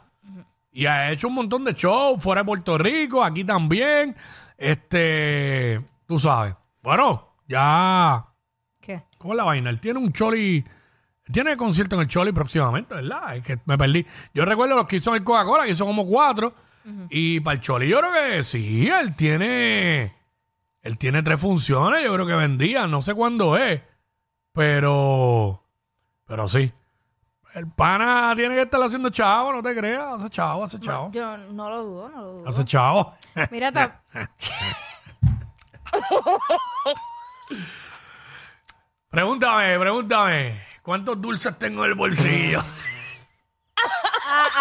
Y 0.71 0.85
ha 0.85 1.11
hecho 1.11 1.27
un 1.27 1.33
montón 1.35 1.65
de 1.65 1.73
shows 1.73 2.21
fuera 2.23 2.41
de 2.41 2.45
Puerto 2.45 2.77
Rico, 2.77 3.23
aquí 3.23 3.43
también. 3.43 4.15
Este, 4.57 5.81
tú 6.07 6.17
sabes. 6.17 6.55
Bueno, 6.81 7.35
ya. 7.47 8.25
¿Qué? 8.79 9.03
¿Cómo 9.17 9.33
es 9.33 9.37
la 9.37 9.43
vaina? 9.43 9.69
Él 9.69 9.79
tiene 9.79 9.99
un 9.99 10.13
Choli. 10.13 10.63
Tiene 11.31 11.57
concierto 11.57 11.95
en 11.95 12.01
el 12.03 12.07
Choli 12.07 12.31
próximamente, 12.31 12.95
¿verdad? 12.95 13.35
Es 13.35 13.43
que 13.43 13.59
me 13.65 13.77
perdí. 13.77 14.05
Yo 14.33 14.45
recuerdo 14.45 14.75
los 14.75 14.87
que 14.87 14.95
hizo 14.97 15.11
en 15.11 15.17
el 15.17 15.23
Coca-Cola, 15.23 15.65
que 15.65 15.71
hizo 15.71 15.85
como 15.85 16.05
cuatro. 16.05 16.53
Y 17.09 17.39
para 17.41 17.55
el 17.55 17.61
Choli, 17.61 17.87
yo 17.87 17.99
creo 17.99 18.11
que 18.13 18.43
sí, 18.43 18.87
él 18.89 19.15
tiene. 19.15 20.15
Él 20.81 20.97
tiene 20.97 21.21
tres 21.21 21.39
funciones, 21.39 22.03
yo 22.03 22.13
creo 22.13 22.25
que 22.25 22.33
vendía, 22.35 22.87
no 22.87 23.01
sé 23.01 23.13
cuándo 23.13 23.55
es. 23.57 23.81
Pero. 24.53 25.63
Pero 26.25 26.47
sí. 26.47 26.71
El 27.53 27.67
pana 27.69 28.33
tiene 28.35 28.55
que 28.55 28.61
estar 28.61 28.81
haciendo 28.81 29.09
chavo, 29.09 29.51
no 29.51 29.61
te 29.61 29.75
creas. 29.75 30.05
Hace 30.19 30.29
chavo, 30.29 30.63
hace 30.63 30.79
chavo. 30.79 31.11
Yo 31.11 31.37
no 31.37 31.69
lo 31.69 31.83
dudo, 31.83 32.09
no 32.09 32.21
lo 32.21 32.31
dudo. 32.33 32.47
Hace 32.49 32.63
chavo. 32.65 33.13
Mira, 33.51 33.71
ta- 33.71 34.01
pregúntame, 39.09 39.77
pregúntame. 39.79 40.61
¿Cuántos 40.81 41.21
dulces 41.21 41.57
tengo 41.59 41.83
en 41.85 41.91
el 41.91 41.95
bolsillo? 41.97 42.61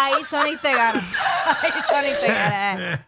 ah, 0.01 0.05
ahí 0.05 0.23
Sonic 0.23 0.61
te 0.61 0.73
gana. 0.73 1.09
Ahí 1.61 1.71
Sonic 1.89 2.19
te 2.19 2.27
gana. 2.27 3.07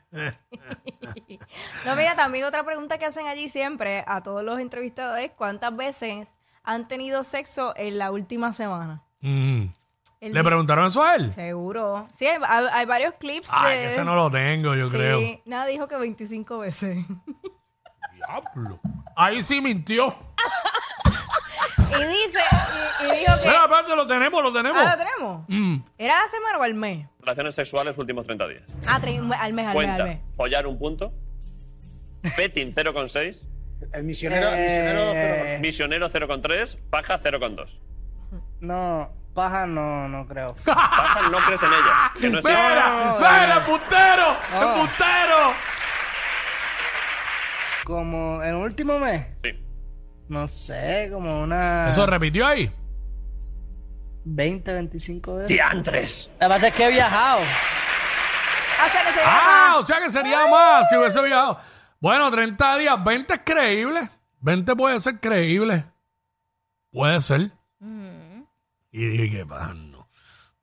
no, 1.86 1.96
mira, 1.96 2.16
también 2.16 2.46
otra 2.46 2.64
pregunta 2.64 2.98
que 2.98 3.06
hacen 3.06 3.28
allí 3.28 3.50
siempre 3.50 4.04
a 4.08 4.22
todos 4.22 4.44
los 4.44 4.60
entrevistados 4.60 5.20
es 5.20 5.32
¿cuántas 5.32 5.76
veces 5.76 6.34
han 6.64 6.88
tenido 6.88 7.24
sexo 7.24 7.74
en 7.76 7.98
la 7.98 8.12
última 8.12 8.54
semana? 8.54 9.04
Mm. 9.22 9.66
El 10.22 10.34
¿Le 10.34 10.44
preguntaron 10.44 10.86
eso 10.88 11.04
a 11.04 11.16
él? 11.16 11.34
Seguro. 11.34 12.08
Sí, 12.14 12.26
hay, 12.26 12.40
hay- 12.48 12.68
hay 12.72 12.86
varios 12.86 13.14
clips 13.16 13.50
Ay, 13.52 13.78
de... 13.78 13.84
que 13.84 13.92
ese 13.92 14.06
no 14.06 14.16
lo 14.16 14.32
tengo, 14.32 14.74
yo 14.74 14.86
sí, 14.90 14.96
creo. 14.96 15.20
nada, 15.46 15.66
dijo 15.66 15.88
que 15.90 15.98
25 15.98 16.60
veces. 16.60 17.06
Diablo. 18.16 18.80
Ahí 19.18 19.44
sí 19.44 19.60
mintió. 19.60 20.16
y 22.00 22.04
dice, 22.26 22.40
y, 23.02 23.06
y 23.16 23.20
dijo 23.20 23.34
que... 23.42 23.48
Mira, 23.48 23.64
aparte 23.64 23.96
lo 23.96 24.06
tenemos, 24.08 24.44
lo 24.44 24.52
tenemos. 24.54 24.82
Ah, 24.86 24.92
¿lo 24.92 24.98
tenemos? 24.98 25.46
Mm. 25.48 25.78
¿Era 25.98 26.20
la 26.22 26.28
semana 26.28 26.58
o 26.58 26.64
al 26.64 26.74
mes? 26.74 27.08
Relaciones 27.20 27.56
sexuales 27.56 27.98
últimos 27.98 28.26
30 28.26 28.48
días. 28.48 28.64
Ah, 28.88 29.00
tre- 29.02 29.18
al 29.18 29.24
mes, 29.26 29.40
al 29.40 29.54
mes, 29.54 29.68
al 29.68 29.74
Cuenta. 29.74 30.04
mes. 30.04 30.20
Follar 30.36 30.68
un 30.68 30.78
punto. 30.80 31.12
Petting 32.36 32.74
0,6. 32.74 33.38
El 33.92 34.04
misionero, 34.04 34.48
el 34.50 34.62
misionero 34.64 35.02
cero- 35.12 35.60
Misionero 35.60 36.10
0,3. 36.10 36.78
Paja 36.90 37.20
0,2. 37.22 37.70
No, 38.62 39.10
paja 39.34 39.66
no, 39.66 40.08
no 40.08 40.26
creo. 40.26 40.56
Paja 40.66 41.30
no 41.30 41.38
crees 41.40 41.62
en 41.64 41.70
ella. 41.74 42.12
Que 42.20 42.30
no 42.30 42.40
existe. 42.40 42.50
¡Mira! 42.52 43.16
¡Mira, 43.20 43.58
embustero! 43.58 44.38
¡Embustero! 44.54 45.54
Como 47.84 48.42
en 48.42 48.50
el 48.50 48.56
último 48.56 48.98
mes, 49.00 49.28
Sí. 49.44 49.50
No 50.30 50.48
sé, 50.48 51.10
como 51.12 51.42
una 51.44 51.90
¿Eso 51.90 52.06
repitió 52.06 52.48
ahí? 52.48 52.72
20, 54.26 54.72
25 54.74 55.36
veces. 55.36 55.48
¡Diantres! 55.50 56.32
Lo 56.34 56.40
que 56.40 56.48
pasa 56.48 56.68
es 56.70 56.74
que 56.74 56.86
he 56.88 56.92
viajado. 56.92 57.40
O 57.42 58.90
sea, 58.90 59.04
que 59.06 59.12
se 59.12 59.20
Ah, 59.26 59.76
o 59.80 59.84
sea 59.84 60.00
que 60.00 60.12
sería 60.12 60.48
más 60.48 60.90
si 60.90 60.96
hubiese 60.98 61.22
viajado. 61.24 61.60
Bueno, 62.00 62.30
30 62.32 62.78
días, 62.78 63.04
20 63.04 63.34
es 63.34 63.42
creíble. 63.44 64.10
20 64.40 64.76
puede 64.76 65.00
ser 65.00 65.20
creíble. 65.20 65.86
Puede 66.92 67.20
ser. 67.22 67.52
Y 68.92 69.06
dije, 69.08 69.38
¿qué 69.38 69.46
pasa? 69.46 69.74
No. 69.74 70.08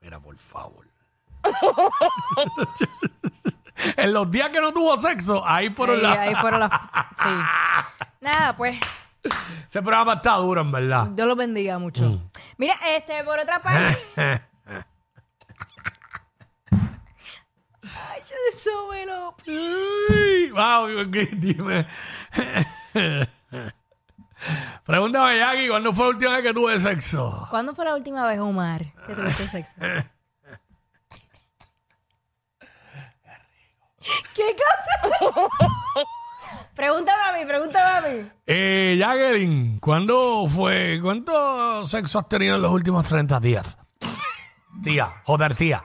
Mira, 0.00 0.20
por 0.20 0.36
favor. 0.38 0.86
en 3.96 4.12
los 4.12 4.30
días 4.30 4.50
que 4.50 4.60
no 4.60 4.72
tuvo 4.72 4.98
sexo, 5.00 5.46
ahí 5.46 5.70
fueron 5.70 5.96
Sí, 5.96 6.02
las... 6.02 6.18
ahí 6.18 6.34
fueron 6.36 6.60
las... 6.60 6.70
Sí. 6.70 7.28
Nada, 8.20 8.56
pues, 8.56 8.78
Ese 9.22 9.82
programa 9.82 10.14
está 10.14 10.34
duro, 10.34 10.60
en 10.62 10.72
verdad. 10.72 11.06
Dios 11.08 11.28
los 11.28 11.36
bendiga 11.36 11.78
mucho. 11.78 12.30
Mira, 12.56 12.74
este, 12.96 13.22
por 13.24 13.38
otra 13.38 13.60
parte... 13.62 13.98
Ay, 17.82 18.22
yo 18.28 18.36
eso 18.52 18.88
me 18.90 19.06
lo... 19.06 19.34
Uy, 19.46 20.50
wow, 20.50 20.86
dime. 21.32 21.86
Pregúntame, 24.84 25.38
Jackie, 25.38 25.68
¿cuándo 25.68 25.92
fue 25.92 26.04
la 26.04 26.10
última 26.10 26.30
vez 26.36 26.42
que 26.42 26.54
tuve 26.54 26.80
sexo? 26.80 27.46
¿Cuándo 27.50 27.74
fue 27.74 27.84
la 27.84 27.94
última 27.94 28.26
vez, 28.26 28.38
Omar, 28.40 28.86
que 29.06 29.14
tuviste 29.14 29.46
sexo? 29.48 29.74
¿Qué 34.34 34.56
cosa? 34.56 35.30
pregúntame 36.80 37.22
a 37.22 37.32
mí, 37.38 37.44
pregúntame 37.44 37.90
a 37.90 38.00
mí. 38.00 38.30
Eh, 38.46 38.96
Jacqueline, 38.98 39.78
¿cuándo 39.80 40.46
fue? 40.48 40.98
¿Cuánto 41.02 41.84
sexo 41.84 42.20
has 42.20 42.28
tenido 42.28 42.56
en 42.56 42.62
los 42.62 42.72
últimos 42.72 43.06
30 43.06 43.38
días? 43.38 43.76
Tía, 44.82 45.12
joder, 45.24 45.54
tía. 45.54 45.84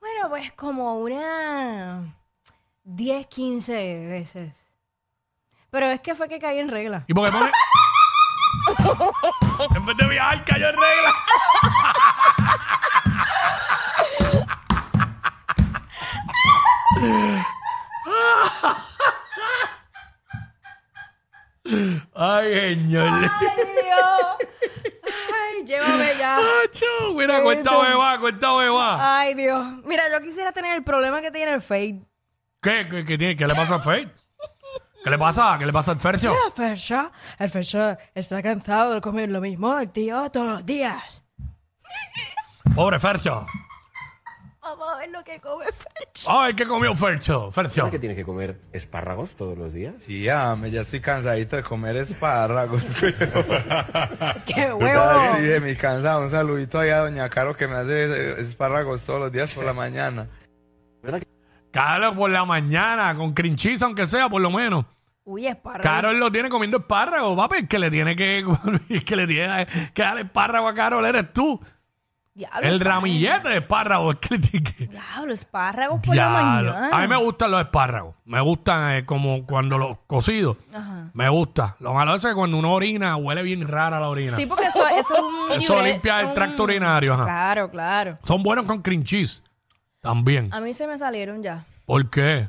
Bueno, 0.00 0.28
pues 0.28 0.52
como 0.52 1.00
una 1.00 2.14
10, 2.84 3.26
15 3.26 4.06
veces. 4.06 4.65
Pero 5.76 5.90
es 5.90 6.00
que 6.00 6.14
fue 6.14 6.26
que 6.26 6.38
caí 6.38 6.58
en 6.58 6.70
regla. 6.70 7.04
¿Y 7.06 7.12
por 7.12 7.26
qué 7.26 7.32
pone? 7.36 7.52
en 9.76 9.84
vez 9.84 9.96
de 9.98 10.08
viajar, 10.08 10.42
cayó 10.46 10.70
en 10.70 10.74
regla. 10.74 11.14
Ay, 22.14 22.54
señor. 22.54 23.06
¡Ay, 23.06 23.66
Dios! 23.84 24.50
¡Ay, 25.04 25.64
llévame 25.66 26.16
ya! 26.18 26.38
Acho, 26.64 26.86
Mira, 27.14 27.42
cuéntame 27.42 27.94
más, 27.96 28.18
cuéntame 28.18 28.70
más. 28.70 28.98
¡Ay, 28.98 29.34
Dios! 29.34 29.62
Mira, 29.84 30.04
yo 30.10 30.22
quisiera 30.22 30.52
tener 30.52 30.74
el 30.74 30.84
problema 30.84 31.20
que 31.20 31.30
tiene 31.30 31.52
el 31.52 31.60
Fade. 31.60 32.00
¿Qué, 32.62 32.88
qué, 32.90 33.04
qué 33.04 33.18
tiene? 33.18 33.36
¿Qué 33.36 33.46
le 33.46 33.54
pasa 33.54 33.74
a 33.74 33.80
Faith? 33.80 34.08
¿Qué 35.06 35.10
le 35.10 35.18
pasa? 35.18 35.56
¿Qué 35.56 35.64
le 35.66 35.72
pasa 35.72 35.92
al 35.92 36.00
Fercio? 36.00 36.32
El 36.32 36.52
Fercho, 36.52 37.12
el 37.38 37.48
Fercho 37.48 37.96
está 38.12 38.42
cansado 38.42 38.92
de 38.94 39.00
comer 39.00 39.28
lo 39.30 39.40
mismo, 39.40 39.78
el 39.78 39.92
tío, 39.92 40.28
todos 40.32 40.48
los 40.48 40.66
días. 40.66 41.22
Pobre 42.74 42.98
Fercio. 42.98 43.46
Vamos 44.60 44.88
a 44.92 44.98
ver 44.98 45.10
lo 45.10 45.22
que 45.22 45.38
come 45.38 45.66
Fercho. 45.66 46.28
Ay, 46.28 46.54
¿qué 46.54 46.66
comió 46.66 46.92
Fercio? 46.96 47.52
Fercio. 47.52 47.88
que 47.88 48.00
tiene 48.00 48.16
que 48.16 48.24
comer 48.24 48.60
espárragos 48.72 49.36
todos 49.36 49.56
los 49.56 49.72
días? 49.72 49.94
Sí, 50.04 50.24
ya, 50.24 50.56
me- 50.56 50.72
ya 50.72 50.80
estoy 50.80 51.00
cansadito 51.00 51.54
de 51.54 51.62
comer 51.62 51.94
espárragos. 51.98 52.82
¡Qué 54.44 54.54
Sí, 54.54 54.72
huevo! 54.72 55.36
de 55.40 55.60
mi 55.60 55.76
cansado. 55.76 56.22
Un 56.22 56.32
saludito 56.32 56.80
allá 56.80 56.96
a 56.98 57.02
Doña 57.02 57.28
Caro 57.28 57.56
que 57.56 57.68
me 57.68 57.76
hace 57.76 58.06
eh, 58.06 58.40
espárragos 58.40 59.04
todos 59.04 59.20
los 59.20 59.30
días 59.30 59.54
por 59.54 59.64
la 59.64 59.72
mañana. 59.72 60.26
Caro 61.70 62.10
por 62.10 62.28
la 62.28 62.44
mañana, 62.44 63.14
con 63.14 63.34
crinchiza, 63.34 63.84
aunque 63.84 64.08
sea, 64.08 64.28
por 64.28 64.40
lo 64.42 64.50
menos. 64.50 64.84
Uy, 65.28 65.46
espárrago. 65.46 65.82
Carol 65.82 66.18
lo 66.20 66.30
tiene 66.30 66.48
comiendo 66.48 66.78
espárrago, 66.78 67.34
papi. 67.36 67.56
El 67.58 67.68
que 67.68 67.78
le 67.80 67.90
tiene 67.90 68.14
que, 68.16 68.38
el 68.38 69.04
que 69.04 69.16
le 69.16 69.26
tiene 69.26 69.66
que 69.92 70.02
dar 70.02 70.18
espárrago 70.18 70.68
a 70.68 70.74
Carol 70.74 71.04
eres 71.04 71.32
tú. 71.32 71.60
Diablo, 72.32 72.68
El 72.68 72.80
ramillete 72.80 73.48
de 73.48 73.56
espárrago 73.56 74.12
es 74.12 74.18
que 74.18 74.34
le 74.36 74.40
tiene 74.40 74.70
que- 74.72 74.86
Diablo, 74.86 75.32
espárragos 75.32 76.00
por 76.00 76.14
la 76.14 76.28
Diablo. 76.28 76.72
mañana. 76.74 76.96
A 76.96 77.00
mí 77.00 77.08
me 77.08 77.16
gustan 77.16 77.50
los 77.50 77.60
espárragos. 77.60 78.14
Me 78.26 78.40
gustan 78.40 78.92
eh, 78.94 79.04
como 79.06 79.44
cuando 79.46 79.78
los 79.78 79.98
cocidos. 80.06 80.58
Ajá. 80.72 81.10
Me 81.14 81.28
gusta. 81.30 81.76
Lo 81.80 81.92
malo 81.94 82.14
es 82.14 82.24
que 82.24 82.34
cuando 82.34 82.58
uno 82.58 82.72
orina, 82.74 83.16
huele 83.16 83.42
bien 83.42 83.66
rara 83.66 83.98
la 83.98 84.08
orina. 84.10 84.32
Sí, 84.36 84.44
porque 84.46 84.66
eso, 84.66 84.86
eso 84.86 85.14
es 85.16 85.20
un... 85.22 85.52
Eso 85.52 85.82
limpia 85.82 86.20
el 86.20 86.26
un- 86.26 86.34
tracto 86.34 86.62
urinario, 86.64 87.14
ajá. 87.14 87.24
Claro, 87.24 87.70
claro. 87.70 88.18
Son 88.24 88.42
buenos 88.42 88.64
con 88.66 88.82
cream 88.82 89.02
cheese. 89.02 89.42
También. 90.02 90.52
A 90.52 90.60
mí 90.60 90.72
se 90.74 90.86
me 90.86 90.96
salieron 90.98 91.42
ya. 91.42 91.64
¿Por 91.86 92.10
qué? 92.10 92.48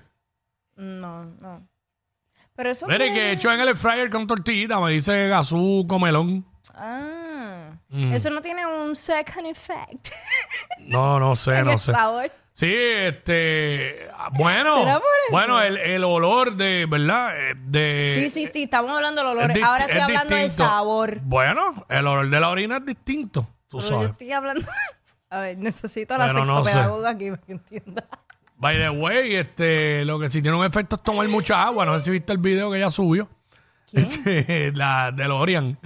No, 0.75 1.25
no. 1.41 1.65
Pero 2.57 2.69
eso 2.71 2.85
Mire, 2.87 3.05
fue- 3.05 3.13
que 3.13 3.31
hecho 3.31 3.51
en 3.53 3.59
el 3.61 3.69
air 3.69 3.77
fryer 3.77 4.09
con 4.09 4.27
tortillita, 4.27 4.79
me 4.81 4.91
dice 4.91 5.29
Gazú 5.29 5.85
Comelón. 5.87 6.45
Ah, 6.73 7.71
eso 8.11 8.29
no 8.31 8.41
tiene 8.41 8.65
un 8.65 8.95
second 8.95 9.45
effect. 9.47 10.09
No, 10.79 11.19
no 11.19 11.35
sé, 11.35 11.57
en 11.57 11.65
no 11.65 11.71
el 11.73 11.79
sé. 11.79 11.91
sabor. 11.91 12.31
Sí, 12.53 12.73
este. 12.73 14.07
Bueno, 14.33 14.77
¿Será 14.79 14.93
por 14.95 15.03
eso? 15.25 15.31
bueno, 15.31 15.61
el, 15.61 15.77
el 15.77 16.03
olor 16.03 16.55
de, 16.55 16.85
¿verdad? 16.89 17.35
Eh, 17.37 17.53
De, 17.57 18.13
Sí, 18.15 18.29
sí, 18.29 18.49
sí, 18.53 18.63
estamos 18.63 18.91
hablando 18.91 19.21
del 19.21 19.31
es 19.31 19.37
olor. 19.37 19.51
disti- 19.51 19.63
Ahora 19.65 19.81
estoy 19.85 19.97
es 19.97 20.03
hablando 20.03 20.35
del 20.35 20.43
distinto. 20.45 20.69
sabor. 20.71 21.19
Bueno, 21.23 21.85
el 21.89 22.07
olor 22.07 22.29
de 22.29 22.39
la 22.39 22.49
orina 22.49 22.77
es 22.77 22.85
distinto, 22.85 23.47
tú 23.67 23.77
Pero 23.77 23.89
yo 23.89 23.95
sabes. 23.97 24.09
estoy 24.11 24.31
hablando. 24.31 24.65
A 25.29 25.39
ver, 25.41 25.57
necesito 25.57 26.17
la 26.17 26.25
Bueno, 26.25 26.45
no 26.45 26.63
sé. 26.63 26.69
sexopedagoga 26.71 27.09
aquí 27.09 27.29
para 27.31 27.41
que 27.43 27.51
entienda. 27.51 28.07
By 28.59 28.77
the 28.77 28.89
way, 28.89 29.35
este, 29.35 30.03
lo 30.05 30.19
que 30.19 30.29
sí 30.29 30.41
tiene 30.41 30.57
un 30.57 30.65
efecto 30.65 30.95
es 30.95 31.03
tomar 31.03 31.27
mucha 31.27 31.61
agua. 31.63 31.85
No 31.85 31.93
sé 31.99 32.05
si 32.05 32.11
viste 32.11 32.33
el 32.33 32.39
video 32.39 32.71
que 32.71 32.77
ella 32.77 32.89
subió. 32.89 33.29
Este, 33.93 34.71
la 34.75 35.11
de 35.11 35.27
Lorian. 35.27 35.77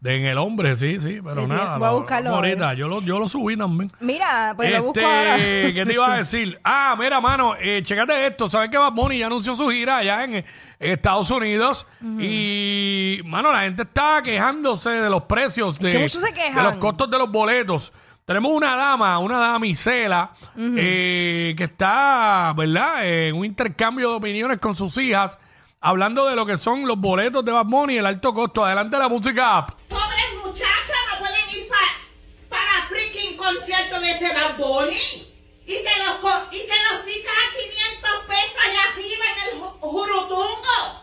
De 0.00 0.16
en 0.18 0.24
el 0.26 0.38
hombre, 0.38 0.76
sí, 0.76 1.00
sí, 1.00 1.20
pero 1.24 1.42
Sí, 1.42 1.48
nada. 1.48 1.78
voy 1.78 1.88
a 1.88 1.90
lo- 1.90 1.98
buscarlo, 1.98 2.30
ahorita, 2.36 2.74
yo 2.74 2.88
lo, 2.88 3.02
yo 3.02 3.18
lo 3.18 3.28
subí 3.28 3.56
también. 3.56 3.90
Mira, 4.00 4.52
pues 4.56 4.70
lo 4.70 4.84
busco 4.84 5.00
Este, 5.00 5.04
ahora. 5.04 5.36
¿Qué 5.74 5.82
te 5.86 5.92
iba 5.92 6.14
a 6.14 6.18
decir? 6.18 6.58
Ah, 6.62 6.94
mira, 6.98 7.20
mano, 7.20 7.54
eh, 7.60 7.80
chécate 7.82 8.26
esto. 8.26 8.48
¿Sabes 8.48 8.70
que 8.70 8.78
Bad 8.78 8.92
Bunny 8.92 9.18
ya 9.18 9.26
anunció 9.26 9.54
su 9.54 9.68
gira 9.68 9.96
allá 9.98 10.22
en, 10.24 10.34
en 10.34 10.44
Estados 10.78 11.30
Unidos? 11.30 11.86
Y, 12.18 13.20
mano, 13.24 13.50
la 13.52 13.62
gente 13.62 13.82
está 13.82 14.20
quejándose 14.22 14.90
de 14.90 15.10
los 15.10 15.22
precios 15.24 15.78
de, 15.78 15.90
que 15.92 15.98
muchos 15.98 16.22
se 16.22 16.32
quejan. 16.32 16.54
de 16.56 16.62
los 16.62 16.76
costos 16.76 17.10
de 17.10 17.18
los 17.18 17.30
boletos. 17.30 17.92
Tenemos 18.30 18.52
una 18.52 18.76
dama, 18.76 19.18
una 19.18 19.38
damisela, 19.40 20.30
eh, 20.56 21.52
que 21.58 21.64
está, 21.64 22.54
¿verdad?, 22.56 23.04
en 23.04 23.34
un 23.34 23.44
intercambio 23.44 24.10
de 24.10 24.14
opiniones 24.18 24.58
con 24.60 24.76
sus 24.76 24.96
hijas, 24.98 25.36
hablando 25.80 26.24
de 26.26 26.36
lo 26.36 26.46
que 26.46 26.56
son 26.56 26.86
los 26.86 26.96
boletos 26.96 27.44
de 27.44 27.50
Bad 27.50 27.64
Bunny 27.66 27.94
y 27.94 27.98
el 27.98 28.06
alto 28.06 28.32
costo. 28.32 28.64
Adelante 28.64 28.96
la 28.98 29.08
música 29.08 29.56
app. 29.58 29.70
Pobres 29.88 30.44
muchachas 30.44 31.00
no 31.12 31.18
pueden 31.18 31.40
ir 31.58 31.66
pa- 31.68 32.50
para 32.56 32.86
freaking 32.88 33.36
concierto 33.36 33.98
de 34.00 34.12
ese 34.12 34.32
Bad 34.32 34.56
Bunny. 34.58 35.26
Y 35.66 35.72
que 35.72 35.90
los, 35.98 36.14
co- 36.20 36.44
y 36.52 36.58
que 36.60 36.76
los 36.92 37.04
ticas 37.04 37.32
a 37.34 37.50
500 37.58 38.10
pesos 38.28 38.56
allá 38.64 38.92
arriba 38.92 39.24
en 39.34 39.42
el 39.56 39.60
ju- 39.60 39.72
jurutungo. 39.80 41.02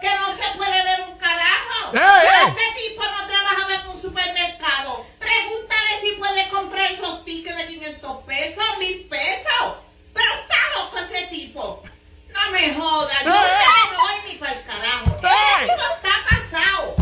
Que 0.00 0.08
no 0.18 0.34
se 0.34 0.56
puede 0.56 0.82
ver 0.84 1.04
un 1.12 1.18
carajo. 1.18 1.61
Este 1.94 2.88
tipo 2.88 3.02
no 3.04 3.26
trabajaba 3.26 3.74
en 3.74 3.86
un 3.90 4.00
supermercado. 4.00 5.06
Pregúntale 5.18 6.00
si 6.00 6.12
puede 6.12 6.48
comprar 6.48 6.90
esos 6.92 7.24
tickets 7.24 7.56
de 7.56 7.66
500 7.66 8.24
pesos, 8.24 8.64
mil 8.78 9.06
pesos. 9.08 9.74
Pero 10.14 10.34
está 10.40 10.56
loco 10.76 10.98
ese 10.98 11.26
tipo. 11.26 11.82
No 12.32 12.50
me 12.50 12.74
jodas. 12.74 13.22
¡Eh, 13.22 13.28
eh! 13.28 13.92
no 13.92 14.00
voy 14.00 14.32
ni 14.32 14.38
para 14.38 14.52
el 14.52 14.64
carajo. 14.64 15.18
¡Eh! 15.22 15.28
Ese 15.58 15.72
tipo 15.72 15.82
está 15.96 16.10
pasado. 16.30 16.96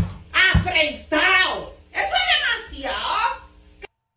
Afrentado. 0.53 1.73
Eso 1.93 2.15
es 2.15 2.69
demasiado. 2.69 3.41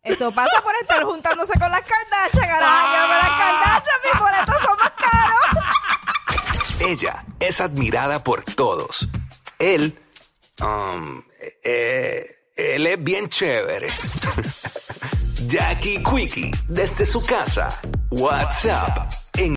Eso 0.03 0.31
pasa 0.33 0.61
por 0.61 0.75
estar 0.81 1.03
juntándose 1.03 1.57
con 1.57 1.71
las 1.71 1.81
Kardashian. 1.81 2.49
Yo 2.49 2.53
con 2.53 3.17
las 3.17 3.29
Kardashian, 3.29 3.99
mis 4.03 4.19
boletos 4.19 4.55
son 4.63 4.77
más 4.77 4.91
caros. 4.91 5.65
Ella 6.81 7.23
es 7.39 7.61
admirada 7.61 8.23
por 8.23 8.43
todos. 8.43 9.07
Él, 9.57 9.97
um, 10.61 11.23
eh, 11.63 12.25
él 12.55 12.87
es 12.87 13.03
bien 13.03 13.29
chévere. 13.29 13.87
Jackie 15.47 16.01
Quickie, 16.03 16.51
desde 16.67 17.05
su 17.05 17.21
casa. 17.21 17.69
WhatsApp 18.09 19.24